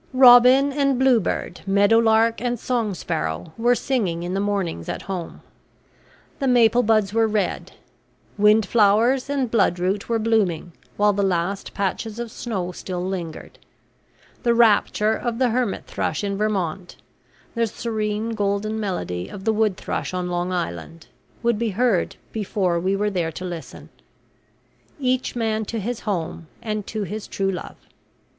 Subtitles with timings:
[0.13, 5.41] Robin and bluebird, meadow lark and song sparrow, were singing in the mornings at home;
[6.39, 7.73] the maple buds were red;
[8.35, 13.59] windflowers and bloodroot were blooming while the last patches of snow still lingered;
[14.41, 16.95] the rapture of the hermithrush in Vermont,
[17.53, 21.05] the serene golden melody of the woodthrush on Long Island,
[21.43, 23.89] would be heard before we were there to listen.
[24.99, 27.75] Each man to his home, and to his true love!